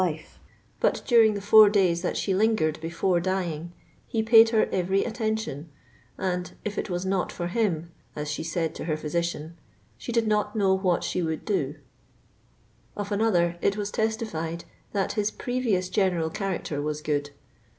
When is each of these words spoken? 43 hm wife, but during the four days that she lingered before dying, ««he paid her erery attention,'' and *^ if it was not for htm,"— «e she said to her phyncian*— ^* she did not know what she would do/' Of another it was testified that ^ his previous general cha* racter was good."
43 0.01 0.13
hm 0.13 0.17
wife, 0.17 0.39
but 0.79 1.03
during 1.05 1.33
the 1.35 1.41
four 1.41 1.69
days 1.69 2.01
that 2.01 2.17
she 2.17 2.33
lingered 2.33 2.81
before 2.81 3.19
dying, 3.19 3.71
««he 4.07 4.23
paid 4.23 4.49
her 4.49 4.65
erery 4.71 5.05
attention,'' 5.05 5.69
and 6.17 6.45
*^ 6.45 6.51
if 6.65 6.75
it 6.79 6.89
was 6.89 7.05
not 7.05 7.31
for 7.31 7.49
htm,"— 7.49 7.89
«e 8.19 8.25
she 8.25 8.41
said 8.41 8.73
to 8.73 8.85
her 8.85 8.97
phyncian*— 8.97 9.49
^* 9.49 9.51
she 9.99 10.11
did 10.11 10.25
not 10.25 10.55
know 10.55 10.73
what 10.73 11.03
she 11.03 11.21
would 11.21 11.45
do/' 11.45 11.75
Of 12.97 13.11
another 13.11 13.59
it 13.61 13.77
was 13.77 13.91
testified 13.91 14.65
that 14.91 15.11
^ 15.11 15.13
his 15.13 15.29
previous 15.29 15.87
general 15.87 16.31
cha* 16.31 16.45
racter 16.45 16.81
was 16.81 17.03
good." 17.03 17.29